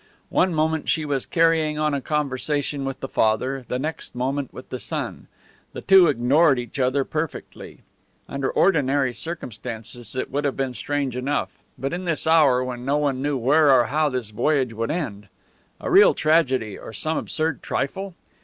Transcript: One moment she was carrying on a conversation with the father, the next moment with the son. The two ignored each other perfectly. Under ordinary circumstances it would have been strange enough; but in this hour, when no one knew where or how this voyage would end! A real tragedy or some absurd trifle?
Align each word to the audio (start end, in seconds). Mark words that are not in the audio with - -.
One 0.31 0.51
moment 0.51 0.89
she 0.89 1.05
was 1.05 1.27
carrying 1.27 1.77
on 1.77 1.93
a 1.93 2.01
conversation 2.01 2.85
with 2.85 3.01
the 3.01 3.07
father, 3.07 3.65
the 3.67 3.77
next 3.77 4.15
moment 4.15 4.51
with 4.51 4.69
the 4.69 4.79
son. 4.79 5.27
The 5.73 5.81
two 5.81 6.07
ignored 6.07 6.57
each 6.57 6.79
other 6.79 7.03
perfectly. 7.03 7.81
Under 8.27 8.49
ordinary 8.49 9.13
circumstances 9.13 10.15
it 10.15 10.31
would 10.31 10.43
have 10.43 10.57
been 10.57 10.73
strange 10.73 11.15
enough; 11.15 11.51
but 11.77 11.93
in 11.93 12.05
this 12.05 12.25
hour, 12.25 12.63
when 12.63 12.83
no 12.83 12.97
one 12.97 13.21
knew 13.21 13.37
where 13.37 13.71
or 13.71 13.85
how 13.85 14.09
this 14.09 14.31
voyage 14.31 14.73
would 14.73 14.89
end! 14.89 15.27
A 15.79 15.91
real 15.91 16.15
tragedy 16.15 16.79
or 16.79 16.93
some 16.93 17.15
absurd 17.17 17.61
trifle? 17.61 18.15